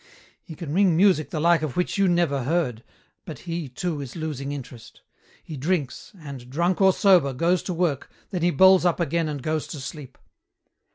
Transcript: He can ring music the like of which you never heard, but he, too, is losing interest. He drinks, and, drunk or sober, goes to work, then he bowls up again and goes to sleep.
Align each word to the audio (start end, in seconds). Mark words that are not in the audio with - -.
He 0.41 0.55
can 0.55 0.73
ring 0.73 0.97
music 0.97 1.29
the 1.29 1.39
like 1.39 1.61
of 1.61 1.77
which 1.77 1.95
you 1.99 2.07
never 2.07 2.41
heard, 2.43 2.83
but 3.23 3.37
he, 3.45 3.69
too, 3.69 4.01
is 4.01 4.15
losing 4.15 4.51
interest. 4.51 5.03
He 5.43 5.55
drinks, 5.55 6.11
and, 6.19 6.49
drunk 6.49 6.81
or 6.81 6.91
sober, 6.91 7.33
goes 7.33 7.61
to 7.61 7.73
work, 7.75 8.09
then 8.31 8.41
he 8.41 8.49
bowls 8.49 8.83
up 8.83 8.99
again 8.99 9.29
and 9.29 9.43
goes 9.43 9.67
to 9.67 9.79
sleep. 9.79 10.17